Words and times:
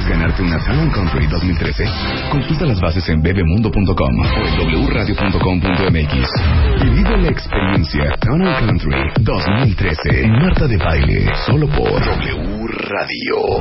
¿Quieres 0.00 0.18
ganarte 0.18 0.42
una 0.42 0.58
Town 0.64 0.90
Country 0.92 1.26
2013? 1.26 1.84
Consulta 2.30 2.64
las 2.64 2.80
bases 2.80 3.06
en 3.10 3.20
bebemundo.com 3.20 3.92
o 3.92 4.68
en 4.70 4.86
wradio.com.mx 4.86 6.30
y 6.80 6.88
vive 6.88 7.16
la 7.18 7.28
experiencia 7.28 8.04
Town 8.18 8.40
Country 8.40 8.96
2013 9.20 10.22
en 10.22 10.32
Marta 10.32 10.66
de 10.66 10.78
Baile, 10.78 11.26
solo 11.44 11.68
por 11.68 12.02
W 12.02 12.66
Radio. 12.88 13.58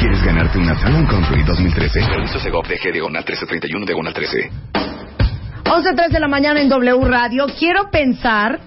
¿Quieres 0.00 0.24
ganarte 0.24 0.58
una 0.58 0.74
Town 0.74 1.06
Country 1.06 1.44
2013? 1.44 2.00
Permiso 2.00 2.40
Segov 2.40 2.66
de 2.66 2.76
G 2.76 2.92
diagonal 2.92 3.22
1331 3.22 3.86
diagonal 3.86 4.12
13. 4.12 4.50
11.03 5.64 6.08
de 6.10 6.20
la 6.20 6.28
mañana 6.28 6.60
en 6.60 6.68
W 6.68 7.04
Radio. 7.04 7.46
Quiero 7.56 7.88
pensar 7.92 8.58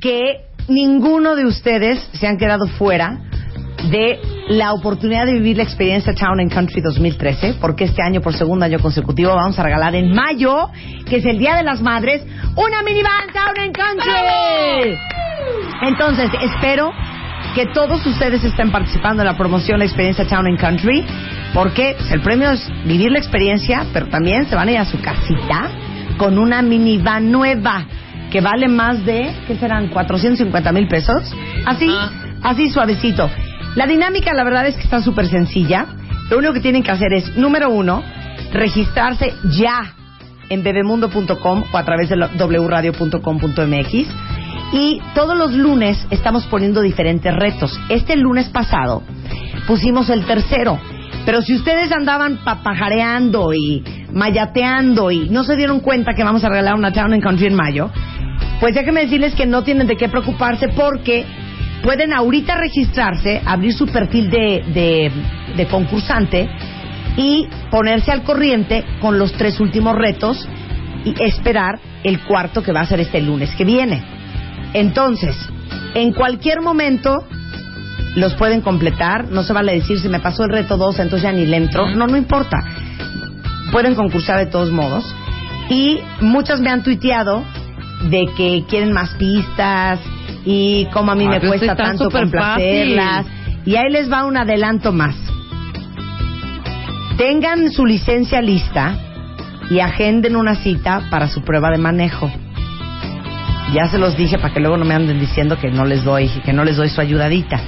que 0.00 0.42
ninguno 0.68 1.34
de 1.34 1.44
ustedes 1.44 2.08
se 2.12 2.28
han 2.28 2.36
quedado 2.36 2.68
fuera 2.68 3.18
de 3.90 4.20
la 4.48 4.72
oportunidad 4.72 5.26
de 5.26 5.34
vivir 5.34 5.56
la 5.56 5.62
experiencia 5.62 6.14
Town 6.14 6.40
and 6.40 6.52
Country 6.52 6.80
2013, 6.80 7.54
porque 7.60 7.84
este 7.84 8.02
año, 8.02 8.20
por 8.20 8.34
segundo 8.34 8.64
año 8.64 8.78
consecutivo, 8.78 9.34
vamos 9.34 9.58
a 9.58 9.62
regalar 9.62 9.94
en 9.94 10.12
mayo, 10.12 10.68
que 11.08 11.16
es 11.16 11.24
el 11.24 11.38
Día 11.38 11.56
de 11.56 11.62
las 11.62 11.80
Madres, 11.80 12.22
una 12.56 12.82
minivan 12.82 13.28
Town 13.32 13.58
and 13.58 13.76
Country. 13.76 14.98
Entonces, 15.82 16.30
espero 16.40 16.92
que 17.54 17.66
todos 17.66 18.04
ustedes 18.06 18.42
estén 18.44 18.70
participando 18.70 19.22
en 19.22 19.26
la 19.26 19.36
promoción 19.36 19.78
la 19.78 19.84
experiencia 19.84 20.26
Town 20.26 20.46
and 20.46 20.58
Country, 20.58 21.04
porque 21.54 21.96
el 22.10 22.20
premio 22.22 22.50
es 22.50 22.66
vivir 22.84 23.10
la 23.10 23.18
experiencia, 23.18 23.86
pero 23.92 24.06
también 24.06 24.46
se 24.46 24.54
van 24.54 24.68
a 24.68 24.72
ir 24.72 24.78
a 24.78 24.84
su 24.84 25.00
casita 25.00 25.70
con 26.16 26.38
una 26.38 26.62
minivan 26.62 27.30
nueva 27.30 27.84
que 28.30 28.40
vale 28.40 28.68
más 28.68 29.04
de, 29.04 29.34
¿qué 29.46 29.56
serán? 29.56 29.88
450 29.88 30.72
mil 30.72 30.88
pesos. 30.88 31.34
Así, 31.66 31.90
así 32.42 32.70
suavecito. 32.70 33.30
La 33.74 33.86
dinámica, 33.86 34.34
la 34.34 34.44
verdad 34.44 34.66
es 34.66 34.76
que 34.76 34.82
está 34.82 35.00
súper 35.00 35.28
sencilla. 35.28 35.86
Lo 36.30 36.38
único 36.38 36.52
que 36.52 36.60
tienen 36.60 36.82
que 36.82 36.90
hacer 36.90 37.12
es, 37.14 37.36
número 37.36 37.70
uno, 37.70 38.02
registrarse 38.52 39.32
ya 39.50 39.94
en 40.50 40.62
bebemundo.com 40.62 41.64
o 41.72 41.78
a 41.78 41.84
través 41.84 42.10
de 42.10 42.16
wradio.com.mx. 42.16 43.92
Y 44.74 45.00
todos 45.14 45.36
los 45.36 45.52
lunes 45.52 46.06
estamos 46.10 46.46
poniendo 46.46 46.82
diferentes 46.82 47.34
retos. 47.34 47.78
Este 47.88 48.16
lunes 48.16 48.50
pasado 48.50 49.02
pusimos 49.66 50.10
el 50.10 50.26
tercero. 50.26 50.78
Pero 51.24 51.40
si 51.40 51.54
ustedes 51.54 51.92
andaban 51.92 52.38
papajareando 52.44 53.54
y 53.54 53.82
mayateando 54.12 55.10
y 55.10 55.30
no 55.30 55.44
se 55.44 55.56
dieron 55.56 55.80
cuenta 55.80 56.14
que 56.14 56.24
vamos 56.24 56.44
a 56.44 56.48
regalar 56.48 56.74
una 56.74 56.92
Town 56.92 57.12
and 57.14 57.22
Country 57.22 57.46
en 57.46 57.54
mayo, 57.54 57.90
pues 58.60 58.74
déjenme 58.74 59.02
decirles 59.02 59.34
que 59.34 59.46
no 59.46 59.62
tienen 59.62 59.86
de 59.86 59.96
qué 59.96 60.08
preocuparse 60.08 60.68
porque 60.68 61.24
pueden 61.82 62.12
ahorita 62.12 62.54
registrarse, 62.54 63.42
abrir 63.44 63.74
su 63.74 63.86
perfil 63.86 64.30
de, 64.30 65.12
de, 65.56 65.66
concursante 65.66 66.48
y 67.16 67.48
ponerse 67.70 68.10
al 68.12 68.22
corriente 68.22 68.84
con 69.00 69.18
los 69.18 69.32
tres 69.32 69.60
últimos 69.60 69.94
retos 69.96 70.48
y 71.04 71.14
esperar 71.22 71.78
el 72.04 72.20
cuarto 72.20 72.62
que 72.62 72.72
va 72.72 72.80
a 72.80 72.86
ser 72.86 73.00
este 73.00 73.20
lunes 73.20 73.54
que 73.56 73.64
viene. 73.64 74.02
Entonces, 74.72 75.36
en 75.94 76.12
cualquier 76.12 76.62
momento 76.62 77.26
los 78.16 78.34
pueden 78.34 78.60
completar, 78.60 79.30
no 79.30 79.42
se 79.42 79.52
vale 79.52 79.74
decir 79.74 79.98
si 79.98 80.08
me 80.08 80.20
pasó 80.20 80.44
el 80.44 80.50
reto 80.50 80.76
2, 80.76 80.98
entonces 81.00 81.22
ya 81.22 81.32
ni 81.32 81.46
le 81.46 81.56
entro, 81.56 81.90
no, 81.90 82.06
no 82.06 82.16
importa. 82.16 82.58
Pueden 83.70 83.94
concursar 83.94 84.38
de 84.38 84.46
todos 84.46 84.70
modos. 84.70 85.04
Y 85.68 86.00
muchas 86.20 86.60
me 86.60 86.70
han 86.70 86.82
tuiteado 86.82 87.42
de 88.10 88.26
que 88.36 88.64
quieren 88.68 88.92
más 88.92 89.10
pistas 89.14 89.98
y 90.44 90.86
como 90.92 91.12
a 91.12 91.14
mí 91.14 91.26
Ah, 91.26 91.30
me 91.30 91.40
cuesta 91.40 91.76
tanto 91.76 92.10
complacerlas. 92.10 93.26
Y 93.64 93.76
ahí 93.76 93.90
les 93.90 94.10
va 94.10 94.24
un 94.24 94.36
adelanto 94.36 94.92
más. 94.92 95.14
Tengan 97.16 97.70
su 97.70 97.86
licencia 97.86 98.40
lista 98.40 98.96
y 99.70 99.78
agenden 99.80 100.34
una 100.34 100.56
cita 100.56 101.02
para 101.10 101.28
su 101.28 101.42
prueba 101.42 101.70
de 101.70 101.78
manejo. 101.78 102.30
Ya 103.72 103.88
se 103.88 103.98
los 103.98 104.16
dije 104.16 104.38
para 104.38 104.52
que 104.52 104.60
luego 104.60 104.76
no 104.76 104.84
me 104.84 104.94
anden 104.94 105.18
diciendo 105.20 105.56
que 105.58 105.70
no 105.70 105.84
les 105.84 106.04
doy, 106.04 106.28
que 106.44 106.52
no 106.52 106.64
les 106.64 106.76
doy 106.76 106.88
su 106.88 107.00
ayudadita. 107.00 107.60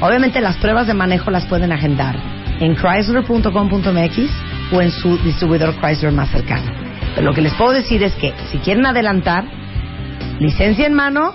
Obviamente 0.00 0.40
las 0.40 0.56
pruebas 0.56 0.86
de 0.86 0.94
manejo 0.94 1.30
las 1.30 1.46
pueden 1.46 1.72
agendar 1.72 2.16
en 2.60 2.76
chrysler.com.mx 2.76 4.18
o 4.72 4.80
en 4.80 4.90
su 4.90 5.16
distribuidor 5.18 5.74
Chrysler 5.80 6.12
más 6.12 6.30
cercano. 6.30 6.70
Pero 7.14 7.26
lo 7.26 7.34
que 7.34 7.40
les 7.40 7.54
puedo 7.54 7.72
decir 7.72 8.02
es 8.02 8.12
que 8.14 8.32
si 8.50 8.58
quieren 8.58 8.86
adelantar, 8.86 9.44
licencia 10.38 10.86
en 10.86 10.94
mano 10.94 11.34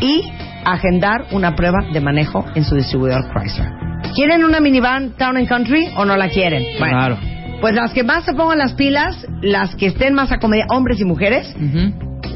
y 0.00 0.22
agendar 0.64 1.26
una 1.32 1.54
prueba 1.54 1.78
de 1.92 2.00
manejo 2.00 2.44
en 2.54 2.64
su 2.64 2.74
distribuidor 2.74 3.24
Chrysler. 3.32 3.68
¿Quieren 4.14 4.44
una 4.44 4.60
minivan 4.60 5.10
Town 5.16 5.36
and 5.36 5.48
Country 5.48 5.88
o 5.96 6.04
no 6.04 6.16
la 6.16 6.28
quieren? 6.28 6.62
Bueno, 6.78 6.96
Claro. 6.98 7.18
pues 7.60 7.74
las 7.74 7.92
que 7.92 8.04
más 8.04 8.24
se 8.24 8.32
pongan 8.34 8.58
las 8.58 8.74
pilas, 8.74 9.26
las 9.42 9.74
que 9.76 9.86
estén 9.86 10.14
más 10.14 10.30
acomediadas, 10.32 10.76
hombres 10.76 11.00
y 11.00 11.04
mujeres, 11.04 11.54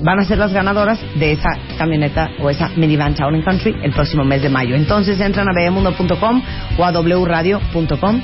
van 0.02 0.18
a 0.18 0.24
ser 0.24 0.38
las 0.38 0.52
ganadoras 0.52 0.98
de 1.18 1.32
esa 1.32 1.50
camioneta 1.78 2.28
o 2.40 2.50
esa 2.50 2.68
minivan 2.76 3.14
Town 3.14 3.34
and 3.34 3.44
Country 3.44 3.76
el 3.82 3.92
próximo 3.92 4.24
mes 4.24 4.42
de 4.42 4.48
mayo. 4.48 4.74
Entonces 4.74 5.20
entran 5.20 5.48
a 5.48 5.52
bebemundo.com 5.54 6.42
o 6.78 6.84
a 6.84 6.90
wradio.com.mx. 6.90 8.22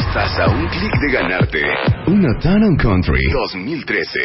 Estás 0.00 0.38
a 0.40 0.48
un 0.48 0.66
clic 0.68 0.92
de 1.00 1.12
ganarte 1.12 1.60
una 2.06 2.28
Town 2.40 2.62
and 2.64 2.80
Country 2.80 3.20
2013. 3.32 4.18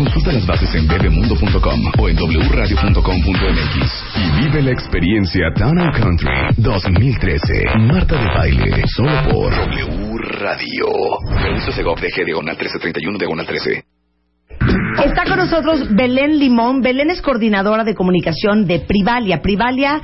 Consulta 0.00 0.32
las 0.32 0.46
bases 0.46 0.74
en 0.76 0.88
bebemundo.com 0.88 1.92
o 1.98 2.08
en 2.08 2.16
wradio.com.mx 2.16 4.04
y 4.16 4.40
vive 4.40 4.62
la 4.62 4.70
experiencia 4.70 5.52
Town 5.54 5.78
and 5.78 5.94
Country 5.94 6.30
2013. 6.56 7.64
Marta 7.80 8.16
de 8.16 8.24
Baile, 8.24 8.82
solo 8.96 9.12
por 9.30 9.54
W 9.54 10.16
Radio. 10.38 10.86
Permiso 11.42 11.70
Segov 11.72 12.00
de 12.00 12.08
G 12.08 12.24
diagonal 12.24 12.56
1331 12.56 13.18
diagonal 13.18 13.46
13. 13.46 13.84
Está 15.04 15.24
con 15.24 15.36
nosotros 15.36 15.94
Belén 15.94 16.38
Limón. 16.38 16.80
Belén 16.80 17.10
es 17.10 17.20
coordinadora 17.20 17.84
de 17.84 17.94
comunicación 17.94 18.64
de 18.64 18.80
Privalia. 18.80 19.42
Privalia 19.42 20.00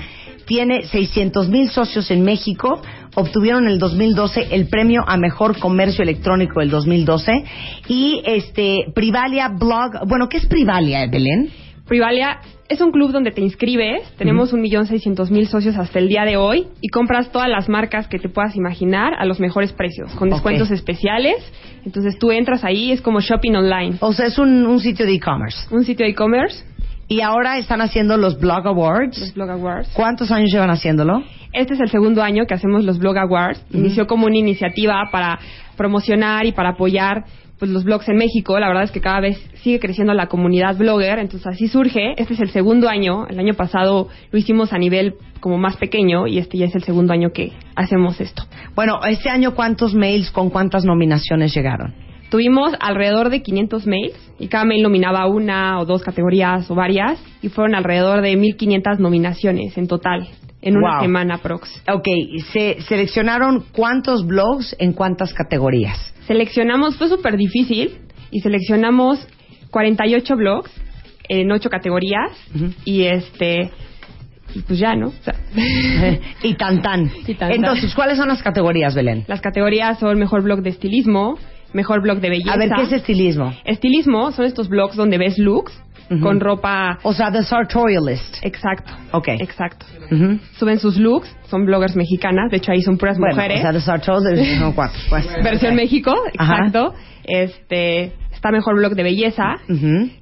tiene 0.47 0.85
600 0.87 1.49
mil 1.49 1.69
socios 1.69 2.11
en 2.11 2.23
México. 2.23 2.81
Obtuvieron 3.15 3.65
en 3.65 3.73
el 3.73 3.79
2012 3.79 4.49
el 4.53 4.69
premio 4.69 5.03
a 5.07 5.17
mejor 5.17 5.59
comercio 5.59 6.03
electrónico 6.03 6.61
del 6.61 6.71
2012. 6.71 7.45
Y 7.89 8.23
este 8.25 8.87
Privalia 8.95 9.49
Blog. 9.49 10.07
Bueno, 10.07 10.29
¿qué 10.29 10.39
es 10.39 10.47
Privalia, 10.47 11.07
Belén? 11.07 11.51
Privalia 11.87 12.41
es 12.69 12.81
un 12.81 12.91
club 12.91 13.13
donde 13.13 13.31
te 13.31 13.41
inscribes, 13.41 14.03
tenemos 14.19 14.53
un 14.53 14.61
millón 14.61 14.87
seiscientos 14.87 15.31
mil 15.31 15.47
socios 15.47 15.77
hasta 15.77 16.01
el 16.01 16.09
día 16.09 16.25
de 16.25 16.37
hoy 16.37 16.67
y 16.81 16.89
compras 16.89 17.31
todas 17.31 17.49
las 17.49 17.69
marcas 17.69 18.09
que 18.09 18.19
te 18.19 18.29
puedas 18.29 18.57
imaginar 18.57 19.15
a 19.17 19.25
los 19.25 19.39
mejores 19.39 19.73
precios, 19.73 20.13
con 20.17 20.31
descuentos 20.31 20.73
especiales. 20.73 21.37
Entonces 21.85 22.19
tú 22.19 22.33
entras 22.33 22.65
ahí, 22.65 22.91
es 22.91 23.01
como 23.01 23.21
shopping 23.21 23.55
online, 23.55 23.97
O 24.01 24.13
sea, 24.13 24.27
es 24.27 24.39
un, 24.39 24.67
un 24.67 24.81
sitio 24.81 25.07
de 25.07 25.13
e-commerce. 25.15 25.69
un 25.71 25.85
sitio 25.85 26.05
de 26.05 26.11
e-commerce, 26.11 26.65
Y 27.09 27.21
ahora 27.21 27.59
están 27.59 27.81
haciendo 27.81 28.17
los 28.17 28.39
Blog 28.41 28.67
Awards. 28.67 29.19
los 29.19 29.35
Blog 29.35 29.51
Awards. 29.51 29.91
¿Cuántos 29.95 30.33
años 30.33 30.51
llevan 30.53 30.71
haciéndolo? 30.71 31.23
Este 31.53 31.75
es 31.75 31.81
el 31.81 31.89
segundo 31.89 32.23
año 32.23 32.47
que 32.47 32.55
hacemos 32.55 32.85
los 32.85 32.99
Blog 32.99 33.17
Awards. 33.17 33.65
Inició 33.71 34.07
como 34.07 34.27
una 34.27 34.37
iniciativa 34.37 35.09
para 35.13 35.39
promocionar 35.77 36.47
y 36.47 36.53
para 36.53 36.71
apoyar 36.71 37.25
pues 37.59 37.71
los 37.71 37.85
blogs 37.85 38.09
en 38.09 38.17
México. 38.17 38.59
La 38.59 38.69
verdad 38.69 38.83
es 38.83 38.91
que 38.91 39.01
cada 39.01 39.21
vez 39.21 39.39
sigue 39.63 39.79
creciendo 39.79 40.15
la 40.15 40.27
comunidad 40.27 40.77
blogger, 40.77 41.19
entonces 41.19 41.47
así 41.47 41.69
surge. 41.69 42.15
Este 42.17 42.35
es 42.35 42.41
el 42.41 42.51
segundo 42.51 42.89
año. 42.89 43.27
El 43.29 43.39
año 43.39 43.55
pasado 43.55 44.09
lo 44.31 44.39
hicimos 44.39 44.73
a 44.73 44.79
nivel 44.79 45.15
como 45.41 45.59
más 45.59 45.77
pequeño 45.77 46.27
y 46.27 46.39
este 46.39 46.59
ya 46.59 46.67
es 46.67 46.75
el 46.75 46.83
segundo 46.83 47.13
año 47.13 47.31
que 47.31 47.53
hacemos 47.77 48.21
esto. 48.21 48.43
Bueno, 48.75 49.01
este 49.09 49.31
año, 49.31 49.55
¿cuántos 49.55 49.95
mails 49.95 50.31
con 50.31 50.51
cuántas 50.51 50.85
nominaciones 50.85 51.55
llegaron? 51.55 52.06
Tuvimos 52.37 52.75
alrededor 52.81 53.31
de 53.31 53.41
500 53.41 53.87
mails 53.87 54.13
y 54.39 54.49
cada 54.49 54.67
mail 54.67 54.83
nominaba 54.83 55.27
una 55.27 55.81
o 55.81 55.87
dos 55.87 56.03
categorías 56.03 56.71
o 56.71 56.75
varias 56.75 57.19
y 57.41 57.49
fueron 57.49 57.75
alrededor 57.75 58.21
de 58.21 58.37
1500 58.37 58.99
nominaciones 58.99 59.79
en 59.79 59.89
total 59.89 60.29
en 60.61 60.77
una 60.77 60.97
Wow. 60.97 61.01
semana 61.01 61.39
prox. 61.39 61.83
Ok, 61.91 62.07
se 62.53 62.83
seleccionaron 62.83 63.65
cuántos 63.73 64.27
blogs 64.27 64.77
en 64.79 64.93
cuántas 64.93 65.33
categorías. 65.33 66.13
Seleccionamos, 66.27 66.99
fue 66.99 67.09
súper 67.09 67.39
difícil 67.39 68.01
y 68.31 68.41
seleccionamos 68.41 69.27
48 69.71 70.37
blogs 70.37 70.71
en 71.31 71.51
ocho 71.51 71.71
categorías 71.71 72.33
Ujú. 72.55 72.67
y 72.85 73.05
este 73.05 73.71
y 74.55 74.61
pues 74.61 74.79
ya, 74.79 74.95
¿no? 74.95 75.07
O 75.09 75.13
sea, 75.23 75.35
y 76.43 76.53
tan 76.53 76.83
tan. 76.83 77.11
Y 77.27 77.33
tan, 77.35 77.49
tan. 77.49 77.53
Entonces, 77.53 77.95
¿cuáles 77.95 78.19
son 78.19 78.29
las 78.29 78.43
categorías, 78.43 78.95
Belén? 78.95 79.25
las 79.27 79.41
categorías 79.41 79.99
son 79.99 80.19
mejor 80.19 80.43
blog 80.43 80.61
de 80.61 80.69
estilismo, 80.71 81.39
mejor 81.77 82.03
blog 82.03 82.19
de 82.21 82.31
belleza. 82.31 82.55
A 82.55 82.57
ver, 82.57 82.71
¿qué 82.75 82.83
es 82.83 82.93
estilismo? 82.93 83.53
Estilismo 83.65 84.33
son 84.33 84.47
estos 84.47 84.69
blogs 84.69 84.97
donde 84.97 85.19
ves 85.19 85.39
looks 85.39 85.73
con 86.23 86.39
ropa 86.41 86.99
O 87.03 87.13
sea, 87.13 87.33
The 87.33 87.43
Sartorialist. 87.43 88.37
exacto. 88.43 88.93
Ok. 89.13 89.29
Exacto. 89.41 89.87
Suben 90.59 90.79
sus 90.79 90.97
looks, 90.97 91.29
son 91.49 91.67
bloggers 91.67 91.97
mexicanas, 91.97 92.51
de 92.51 92.59
hecho 92.59 92.71
ahí 92.73 92.81
son 92.81 92.97
puras 92.97 93.19
Bueno, 93.19 93.35
mujeres. 93.35 93.59
o 93.59 93.63
sea, 93.63 93.73
The 93.73 93.81
Sartorialist 93.81 94.59
son 94.61 94.73
cuatro. 94.73 94.99
Pues. 95.11 95.27
Versión 95.45 95.75
México, 95.75 96.15
Ajá. 96.39 96.57
exacto. 96.59 96.95
Este, 97.25 98.13
Está 98.37 98.51
Mejor 98.53 98.77
Blog 98.77 98.95
de 98.95 99.03
Belleza, 99.03 99.55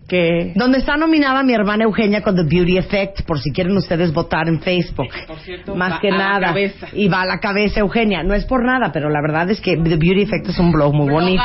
que... 0.08 0.52
Donde 0.54 0.78
está 0.78 0.96
nominada 0.96 1.42
mi 1.42 1.52
hermana 1.52 1.84
Eugenia 1.84 2.22
con 2.22 2.36
The 2.36 2.44
Beauty 2.44 2.78
Effect, 2.78 3.22
por 3.26 3.40
si 3.40 3.50
quieren 3.52 3.76
ustedes 3.76 4.12
votar 4.12 4.48
en 4.48 4.60
Facebook. 4.60 5.08
Por 5.26 5.38
cierto, 5.40 5.74
Más 5.74 5.94
va 5.94 6.00
que 6.00 6.08
a 6.08 6.12
la 6.12 6.18
nada. 6.18 6.46
cabeza. 6.48 6.86
Y 6.92 7.08
va 7.08 7.22
a 7.22 7.26
la 7.26 7.40
cabeza 7.40 7.80
Eugenia. 7.80 8.22
No 8.22 8.32
es 8.34 8.44
por 8.46 8.64
nada, 8.64 8.92
pero 8.92 9.10
la 9.10 9.20
verdad 9.20 9.50
es 9.50 9.60
que 9.60 9.76
The 9.76 9.96
Beauty 9.96 10.22
Effect 10.22 10.48
es 10.48 10.58
un 10.60 10.70
blog 10.70 10.94
muy 10.94 11.10
bonito. 11.12 11.42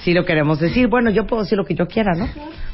Si 0.00 0.12
lo 0.12 0.24
queremos 0.24 0.58
decir. 0.58 0.88
Bueno, 0.88 1.10
yo 1.10 1.24
puedo 1.26 1.42
decir 1.44 1.56
lo 1.56 1.64
que 1.64 1.74
yo 1.76 1.86
quiera, 1.86 2.12
¿no? 2.14 2.26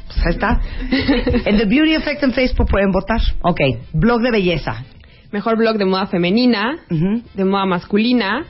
Pues 0.06 0.26
ahí 0.26 0.32
está. 0.32 0.60
En 1.44 1.58
The 1.58 1.66
Beauty 1.66 1.94
Effect 1.96 2.22
en 2.22 2.32
Facebook 2.32 2.68
pueden 2.70 2.90
votar. 2.90 3.20
Ok, 3.42 3.60
blog 3.92 4.22
de 4.22 4.30
belleza. 4.30 4.84
Mejor 5.32 5.58
Blog 5.58 5.76
de 5.76 5.84
Moda 5.84 6.06
Femenina, 6.06 6.76
de 6.88 7.44
Moda 7.44 7.66
Masculina, 7.66 8.44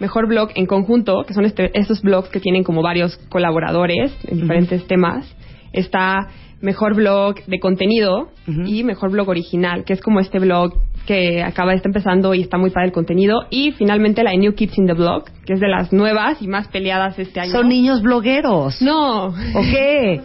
Mejor 0.00 0.26
Blog 0.26 0.50
en 0.54 0.66
Conjunto, 0.66 1.24
que 1.26 1.34
son 1.34 1.44
este, 1.44 1.70
estos 1.78 2.02
blogs 2.02 2.30
que 2.30 2.40
tienen 2.40 2.64
como 2.64 2.82
varios 2.82 3.16
colaboradores 3.28 4.12
en 4.26 4.40
diferentes 4.40 4.86
temas. 4.86 5.26
Está 5.72 6.28
Mejor 6.60 6.94
Blog 6.94 7.36
de 7.46 7.58
Contenido 7.58 8.28
y 8.46 8.84
Mejor 8.84 9.10
Blog 9.10 9.28
Original, 9.28 9.84
que 9.84 9.92
es 9.92 10.00
como 10.00 10.20
este 10.20 10.38
blog 10.38 10.74
que 11.06 11.42
acaba 11.42 11.70
de 11.70 11.76
estar 11.76 11.88
empezando 11.88 12.34
y 12.34 12.42
está 12.42 12.58
muy 12.58 12.70
padre 12.70 12.88
el 12.88 12.92
contenido. 12.92 13.46
Y 13.50 13.72
finalmente 13.72 14.22
la 14.22 14.32
de 14.32 14.38
New 14.38 14.54
Kids 14.54 14.78
in 14.78 14.86
the 14.86 14.92
Blog, 14.92 15.24
que 15.46 15.54
es 15.54 15.60
de 15.60 15.68
las 15.68 15.92
nuevas 15.92 16.40
y 16.42 16.48
más 16.48 16.68
peleadas 16.68 17.18
este 17.18 17.40
año. 17.40 17.52
Son 17.52 17.68
niños 17.68 18.02
blogueros. 18.02 18.82
No. 18.82 19.28
¿O 19.28 19.62
qué? 19.70 20.20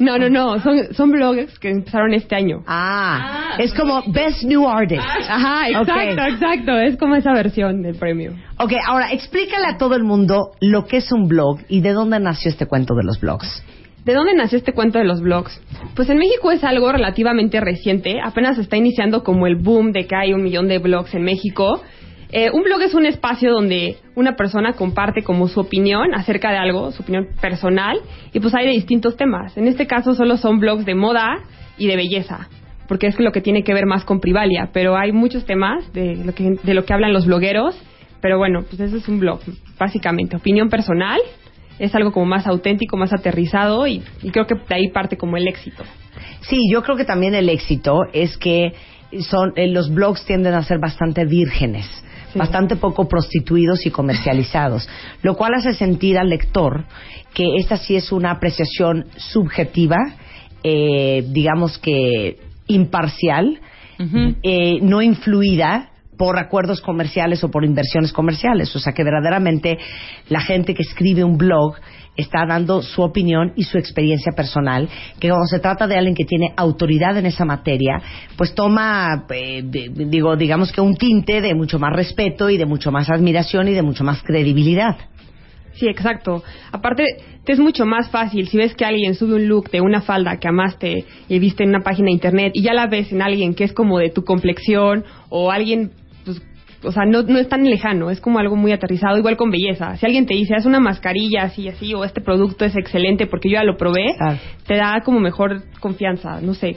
No, 0.00 0.18
no, 0.18 0.28
no. 0.28 0.60
Son, 0.60 0.92
son 0.92 1.12
blogs 1.12 1.58
que 1.58 1.70
empezaron 1.70 2.12
este 2.14 2.34
año. 2.34 2.62
Ah, 2.66 3.56
es 3.58 3.72
como 3.74 4.02
Best 4.08 4.42
New 4.42 4.68
Artist. 4.68 5.02
Ajá, 5.02 5.68
exacto, 5.68 6.22
exacto. 6.22 6.78
Es 6.78 6.96
como 6.96 7.14
esa 7.14 7.32
versión 7.32 7.82
del 7.82 7.94
premio. 7.96 8.32
Ok, 8.58 8.72
ahora 8.86 9.12
explícale 9.12 9.66
a 9.66 9.78
todo 9.78 9.94
el 9.94 10.04
mundo 10.04 10.52
lo 10.60 10.86
que 10.86 10.98
es 10.98 11.12
un 11.12 11.28
blog 11.28 11.60
y 11.68 11.80
de 11.80 11.92
dónde 11.92 12.18
nació 12.18 12.50
este 12.50 12.66
cuento 12.66 12.94
de 12.94 13.04
los 13.04 13.20
blogs. 13.20 13.62
¿De 14.08 14.14
dónde 14.14 14.32
nació 14.32 14.56
este 14.56 14.72
cuento 14.72 14.98
de 14.98 15.04
los 15.04 15.20
blogs? 15.20 15.60
Pues 15.94 16.08
en 16.08 16.16
México 16.16 16.50
es 16.50 16.64
algo 16.64 16.90
relativamente 16.90 17.60
reciente, 17.60 18.16
apenas 18.24 18.56
está 18.56 18.78
iniciando 18.78 19.22
como 19.22 19.46
el 19.46 19.56
boom 19.56 19.92
de 19.92 20.06
que 20.06 20.16
hay 20.16 20.32
un 20.32 20.42
millón 20.42 20.66
de 20.66 20.78
blogs 20.78 21.14
en 21.14 21.24
México. 21.24 21.82
Eh, 22.32 22.50
un 22.50 22.62
blog 22.62 22.80
es 22.80 22.94
un 22.94 23.04
espacio 23.04 23.52
donde 23.52 23.98
una 24.14 24.34
persona 24.34 24.72
comparte 24.72 25.22
como 25.22 25.46
su 25.46 25.60
opinión 25.60 26.14
acerca 26.14 26.50
de 26.50 26.56
algo, 26.56 26.90
su 26.90 27.02
opinión 27.02 27.28
personal, 27.38 27.98
y 28.32 28.40
pues 28.40 28.54
hay 28.54 28.64
de 28.64 28.72
distintos 28.72 29.14
temas. 29.18 29.54
En 29.58 29.68
este 29.68 29.86
caso 29.86 30.14
solo 30.14 30.38
son 30.38 30.58
blogs 30.58 30.86
de 30.86 30.94
moda 30.94 31.40
y 31.76 31.86
de 31.86 31.96
belleza, 31.96 32.48
porque 32.88 33.08
es 33.08 33.20
lo 33.20 33.30
que 33.30 33.42
tiene 33.42 33.62
que 33.62 33.74
ver 33.74 33.84
más 33.84 34.06
con 34.06 34.20
Privalia, 34.20 34.70
pero 34.72 34.96
hay 34.96 35.12
muchos 35.12 35.44
temas 35.44 35.92
de 35.92 36.16
lo 36.16 36.34
que, 36.34 36.56
de 36.62 36.72
lo 36.72 36.86
que 36.86 36.94
hablan 36.94 37.12
los 37.12 37.26
blogueros, 37.26 37.78
pero 38.22 38.38
bueno, 38.38 38.60
pues 38.62 38.80
eso 38.80 38.96
es 38.96 39.06
un 39.06 39.20
blog, 39.20 39.40
básicamente, 39.78 40.34
opinión 40.34 40.70
personal, 40.70 41.20
es 41.78 41.94
algo 41.94 42.12
como 42.12 42.26
más 42.26 42.46
auténtico, 42.46 42.96
más 42.96 43.12
aterrizado 43.12 43.86
y, 43.86 44.02
y 44.22 44.30
creo 44.30 44.46
que 44.46 44.54
de 44.54 44.74
ahí 44.74 44.88
parte 44.88 45.16
como 45.16 45.36
el 45.36 45.46
éxito. 45.48 45.84
Sí, 46.42 46.58
yo 46.72 46.82
creo 46.82 46.96
que 46.96 47.04
también 47.04 47.34
el 47.34 47.48
éxito 47.48 48.00
es 48.12 48.36
que 48.36 48.72
son 49.20 49.52
eh, 49.56 49.68
los 49.68 49.92
blogs 49.92 50.24
tienden 50.24 50.54
a 50.54 50.62
ser 50.62 50.78
bastante 50.78 51.24
vírgenes, 51.24 51.86
Sí. 52.32 52.38
bastante 52.38 52.76
poco 52.76 53.08
prostituidos 53.08 53.86
y 53.86 53.90
comercializados, 53.90 54.86
lo 55.22 55.34
cual 55.34 55.54
hace 55.54 55.72
sentir 55.72 56.18
al 56.18 56.28
lector 56.28 56.84
que 57.32 57.56
esta 57.56 57.78
sí 57.78 57.96
es 57.96 58.12
una 58.12 58.32
apreciación 58.32 59.06
subjetiva, 59.16 59.96
eh, 60.62 61.24
digamos 61.28 61.78
que 61.78 62.36
imparcial, 62.66 63.60
eh, 64.42 64.78
no 64.82 65.00
influida 65.00 65.90
por 66.18 66.38
acuerdos 66.38 66.82
comerciales 66.82 67.42
o 67.44 67.50
por 67.50 67.64
inversiones 67.64 68.12
comerciales. 68.12 68.74
O 68.76 68.78
sea 68.78 68.92
que 68.92 69.04
verdaderamente 69.04 69.78
la 70.28 70.40
gente 70.40 70.74
que 70.74 70.82
escribe 70.82 71.24
un 71.24 71.38
blog 71.38 71.76
está 72.16 72.44
dando 72.46 72.82
su 72.82 73.00
opinión 73.00 73.52
y 73.54 73.62
su 73.62 73.78
experiencia 73.78 74.32
personal, 74.32 74.88
que 75.20 75.28
cuando 75.28 75.46
se 75.46 75.60
trata 75.60 75.86
de 75.86 75.96
alguien 75.96 76.16
que 76.16 76.24
tiene 76.24 76.52
autoridad 76.56 77.16
en 77.16 77.26
esa 77.26 77.44
materia, 77.44 78.02
pues 78.36 78.54
toma, 78.54 79.24
eh, 79.30 79.62
digo, 79.62 80.36
digamos 80.36 80.72
que 80.72 80.80
un 80.80 80.96
tinte 80.96 81.40
de 81.40 81.54
mucho 81.54 81.78
más 81.78 81.94
respeto 81.94 82.50
y 82.50 82.58
de 82.58 82.66
mucho 82.66 82.90
más 82.90 83.08
admiración 83.08 83.68
y 83.68 83.72
de 83.72 83.82
mucho 83.82 84.02
más 84.02 84.20
credibilidad. 84.24 84.96
Sí, 85.74 85.86
exacto. 85.86 86.42
Aparte, 86.72 87.04
te 87.44 87.52
es 87.52 87.60
mucho 87.60 87.86
más 87.86 88.10
fácil 88.10 88.48
si 88.48 88.56
ves 88.56 88.74
que 88.74 88.84
alguien 88.84 89.14
sube 89.14 89.34
un 89.34 89.46
look 89.46 89.70
de 89.70 89.80
una 89.80 90.00
falda 90.00 90.38
que 90.38 90.48
amaste 90.48 91.04
y 91.28 91.38
viste 91.38 91.62
en 91.62 91.68
una 91.68 91.80
página 91.80 92.06
de 92.06 92.12
internet 92.12 92.52
y 92.54 92.62
ya 92.62 92.74
la 92.74 92.88
ves 92.88 93.12
en 93.12 93.22
alguien 93.22 93.54
que 93.54 93.62
es 93.62 93.72
como 93.72 94.00
de 94.00 94.10
tu 94.10 94.24
complexión 94.24 95.04
o 95.28 95.52
alguien, 95.52 95.92
o 96.82 96.92
sea, 96.92 97.04
no, 97.04 97.22
no 97.22 97.38
es 97.38 97.48
tan 97.48 97.64
lejano, 97.64 98.10
es 98.10 98.20
como 98.20 98.38
algo 98.38 98.56
muy 98.56 98.72
aterrizado, 98.72 99.18
igual 99.18 99.36
con 99.36 99.50
belleza. 99.50 99.96
Si 99.96 100.06
alguien 100.06 100.26
te 100.26 100.34
dice, 100.34 100.54
haz 100.54 100.66
una 100.66 100.80
mascarilla 100.80 101.42
así, 101.42 101.68
así, 101.68 101.94
o 101.94 102.04
este 102.04 102.20
producto 102.20 102.64
es 102.64 102.76
excelente 102.76 103.26
porque 103.26 103.50
yo 103.50 103.54
ya 103.54 103.64
lo 103.64 103.76
probé, 103.76 104.14
te 104.66 104.76
da 104.76 105.00
como 105.04 105.20
mejor 105.20 105.62
confianza, 105.80 106.40
no 106.40 106.54
sé. 106.54 106.76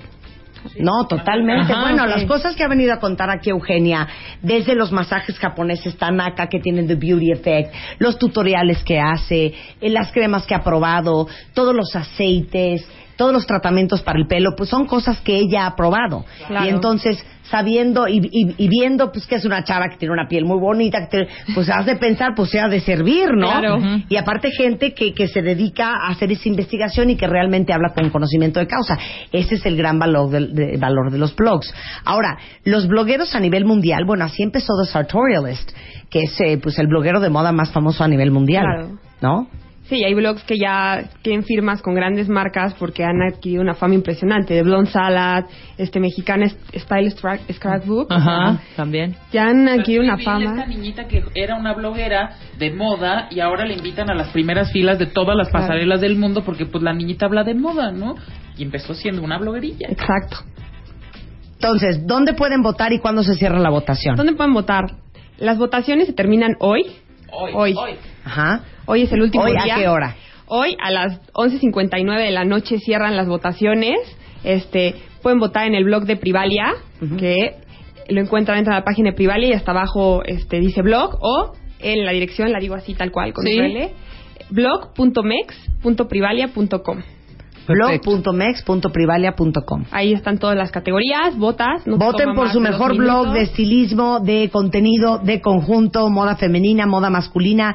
No, 0.77 1.07
totalmente. 1.07 1.74
Ajá, 1.74 1.81
bueno, 1.81 2.06
las 2.06 2.25
cosas 2.25 2.56
que 2.56 2.63
ha 2.63 2.68
venido 2.68 2.94
a 2.94 3.00
contar 3.00 3.30
aquí 3.31 3.50
Eugenia, 3.50 4.07
desde 4.42 4.75
los 4.75 4.92
masajes 4.92 5.38
japoneses 5.39 5.98
Tanaka 5.98 6.48
que 6.48 6.59
tienen 6.59 6.88
The 6.88 6.95
Beauty 6.95 7.31
Effect, 7.31 7.74
los 8.00 8.19
tutoriales 8.19 8.83
que 8.83 9.00
hace, 9.00 9.53
eh, 9.81 9.89
las 9.89 10.12
cremas 10.12 10.45
que 10.45 10.53
ha 10.53 10.62
probado, 10.62 11.27
todos 11.53 11.75
los 11.75 11.95
aceites, 11.95 12.88
todos 13.22 13.34
los 13.34 13.46
tratamientos 13.46 14.02
para 14.02 14.18
el 14.18 14.26
pelo, 14.26 14.56
pues 14.58 14.68
son 14.72 14.88
cosas 14.88 15.22
que 15.22 15.38
ella 15.38 15.68
ha 15.68 15.76
probado. 15.76 16.26
Claro. 16.48 16.66
Y 16.66 16.70
entonces, 16.70 17.24
sabiendo 17.52 18.08
y, 18.08 18.18
y- 18.32 18.56
y 18.58 18.68
viendo 18.68 19.12
pues 19.12 19.28
que 19.28 19.36
es 19.36 19.46
una 19.46 19.64
chava 19.64 19.90
que 19.90 19.98
tiene 19.98 20.12
una 20.14 20.28
piel 20.28 20.44
muy 20.44 20.58
bonita, 20.60 21.08
que 21.08 21.26
te- 21.26 21.28
pues 21.54 21.70
has 21.70 21.86
de 21.86 21.98
pensar, 21.98 22.30
pues 22.36 22.50
se 22.50 22.60
ha 22.60 22.68
de 22.68 22.80
servir, 22.80 23.30
¿no? 23.36 23.48
Claro. 23.48 23.78
Y 24.10 24.16
aparte 24.16 24.50
gente 24.50 24.96
que, 24.96 25.14
que 25.14 25.28
se 25.28 25.44
dedica 25.44 25.92
a 25.98 26.08
hacer 26.10 26.32
esa 26.32 26.50
investigación 26.50 27.12
y 27.12 27.16
que 27.16 27.28
realmente 27.28 27.74
habla 27.74 27.90
con 27.94 28.10
conocimiento 28.10 28.60
de 28.60 28.66
causa. 28.66 28.98
Ese 29.32 29.54
es 29.56 29.66
el 29.68 29.78
gran 29.78 30.00
valor, 30.00 30.32
del- 30.32 30.56
de, 30.56 30.78
valor 30.78 31.12
de 31.12 31.20
los 31.20 31.36
blogs. 31.36 31.72
Ahora, 32.04 32.40
los 32.64 32.88
blogueros 32.88 33.36
a 33.36 33.40
nivel 33.40 33.66
mundial, 33.66 34.04
bueno, 34.06 34.26
así 34.26 34.42
empezó 34.42 34.74
The 34.84 34.90
Sartorialist, 34.92 35.72
que 36.10 36.24
es 36.24 36.42
eh, 36.42 36.58
pues 36.62 36.80
el 36.80 36.88
bloguero 36.88 37.20
de 37.20 37.30
moda 37.30 37.52
más 37.52 37.72
famoso 37.72 38.04
a 38.04 38.08
nivel 38.08 38.32
mundial, 38.32 38.66
Claro. 38.66 38.98
¿no? 39.22 39.48
Sí, 39.92 40.06
hay 40.06 40.14
blogs 40.14 40.42
que 40.44 40.58
ya 40.58 41.04
tienen 41.22 41.44
firmas 41.44 41.82
con 41.82 41.94
grandes 41.94 42.30
marcas 42.30 42.74
porque 42.76 43.04
han 43.04 43.22
adquirido 43.22 43.62
una 43.62 43.74
fama 43.74 43.94
impresionante. 43.94 44.54
De 44.54 44.64
Blonde 44.64 44.90
Salad, 44.90 45.44
este 45.78 46.00
mexicana 46.00 46.48
Style 46.48 47.14
Scrap- 47.14 47.52
Scrapbook. 47.54 48.08
Ajá, 48.10 48.62
también. 48.78 49.18
Ya 49.34 49.48
han 49.50 49.68
adquirido 49.68 50.06
una 50.06 50.14
Esta 50.14 50.32
fama. 50.32 50.66
niñita 50.66 51.10
que 51.10 51.26
era 51.36 51.58
una 51.58 51.74
bloguera 51.74 52.38
de 52.58 52.72
moda 52.72 53.28
y 53.32 53.42
ahora 53.42 53.66
le 53.66 53.74
invitan 53.74 54.10
a 54.10 54.16
las 54.16 54.30
primeras 54.30 54.72
filas 54.72 54.98
de 54.98 55.08
todas 55.08 55.36
las 55.36 55.50
Claro. 55.50 55.66
pasarelas 55.68 56.00
del 56.00 56.16
mundo 56.16 56.42
porque 56.46 56.66
pues 56.66 56.82
la 56.82 56.94
niñita 56.94 57.26
habla 57.26 57.44
de 57.44 57.54
moda, 57.54 57.92
¿no? 57.92 58.16
Y 58.58 58.64
empezó 58.64 58.94
siendo 58.94 59.22
una 59.22 59.40
bloguerilla. 59.40 59.88
Exacto. 59.90 60.38
Entonces, 61.56 62.08
¿dónde 62.08 62.32
pueden 62.32 62.62
votar 62.62 62.94
y 62.94 63.00
cuándo 63.00 63.24
se 63.24 63.36
cierra 63.36 63.60
la 63.60 63.70
votación? 63.70 64.16
¿Dónde 64.16 64.32
pueden 64.36 64.54
votar? 64.54 64.86
Las 65.38 65.58
votaciones 65.58 66.08
se 66.08 66.13
terminan 66.13 66.56
hoy. 66.60 66.84
Hoy, 67.34 67.51
Hoy. 67.54 67.74
hoy. 67.77 67.92
Ajá. 68.25 68.62
Hoy 68.91 69.03
es 69.03 69.12
el 69.13 69.21
último 69.21 69.45
¿Hoy 69.45 69.53
día. 69.53 69.75
a 69.75 69.79
qué 69.79 69.88
hora? 69.88 70.17
Hoy 70.48 70.75
a 70.77 70.91
las 70.91 71.21
11.59 71.31 72.25
de 72.25 72.31
la 72.31 72.43
noche 72.43 72.77
cierran 72.77 73.15
las 73.15 73.25
votaciones. 73.25 73.95
Este, 74.43 74.95
pueden 75.21 75.39
votar 75.39 75.65
en 75.65 75.75
el 75.75 75.86
blog 75.86 76.03
de 76.03 76.17
Privalia, 76.17 76.74
que 77.17 77.55
lo 78.10 78.19
encuentran 78.19 78.57
dentro 78.57 78.74
de 78.74 78.79
la 78.81 78.83
página 78.83 79.12
de 79.12 79.15
Privalia 79.15 79.48
y 79.48 79.53
hasta 79.53 79.71
abajo 79.71 80.24
este, 80.25 80.60
dice 80.60 80.81
blog, 80.81 81.17
o 81.21 81.53
en 81.79 82.03
la 82.03 82.12
dirección, 82.12 82.51
la 82.51 82.60
digo 82.60 82.75
así 82.75 82.93
tal 82.93 83.13
cual, 83.13 83.31
con 83.31 83.45
Sí. 83.45 83.57
Blog.mex.privalia.com. 84.50 86.98
blog.mex.privalia.com 87.67 89.86
Ahí 89.91 90.12
están 90.12 90.38
todas 90.38 90.57
las 90.57 90.69
categorías, 90.71 91.38
votas. 91.38 91.88
no 91.88 91.98
te 91.98 92.03
Voten 92.03 92.33
por 92.33 92.50
su 92.51 92.60
mejor 92.60 92.98
blog 92.98 93.31
de 93.31 93.43
estilismo, 93.43 94.19
de 94.19 94.50
contenido, 94.50 95.19
de 95.19 95.39
conjunto, 95.39 96.10
moda 96.10 96.36
femenina, 96.36 96.86
moda 96.88 97.10
masculina, 97.10 97.74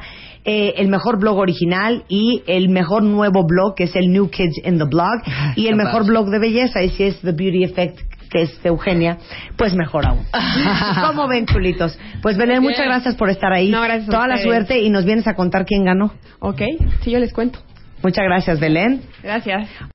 eh, 0.49 0.75
el 0.77 0.87
mejor 0.87 1.19
blog 1.19 1.37
original 1.37 2.05
y 2.07 2.41
el 2.47 2.69
mejor 2.69 3.03
nuevo 3.03 3.45
blog 3.45 3.75
que 3.75 3.83
es 3.83 3.95
el 3.97 4.13
New 4.13 4.29
Kids 4.29 4.65
in 4.65 4.77
the 4.77 4.85
Blog 4.85 5.21
y 5.57 5.67
el 5.67 5.75
mejor 5.75 6.05
blog 6.05 6.29
de 6.29 6.39
belleza 6.39 6.81
y 6.83 6.89
si 6.91 7.03
es 7.03 7.19
The 7.19 7.33
Beauty 7.33 7.65
Effect 7.65 7.99
que 8.29 8.43
es 8.43 8.63
de 8.63 8.69
Eugenia, 8.69 9.17
pues 9.57 9.73
mejor 9.73 10.05
aún. 10.05 10.25
¿Cómo 11.05 11.27
ven, 11.27 11.45
chulitos? 11.45 11.99
Pues 12.21 12.37
Belén, 12.37 12.61
muchas 12.61 12.85
gracias 12.85 13.15
por 13.15 13.29
estar 13.29 13.51
ahí. 13.51 13.69
No, 13.69 13.81
gracias 13.81 14.07
a 14.07 14.11
Toda 14.11 14.27
la 14.27 14.37
suerte 14.37 14.79
y 14.79 14.89
nos 14.89 15.03
vienes 15.03 15.27
a 15.27 15.33
contar 15.33 15.65
quién 15.65 15.83
ganó. 15.83 16.13
Ok, 16.39 16.61
sí, 17.01 17.11
yo 17.11 17.19
les 17.19 17.33
cuento. 17.33 17.59
Muchas 18.03 18.23
gracias, 18.23 18.59
Belén. 18.59 19.01
Gracias. 19.23 19.69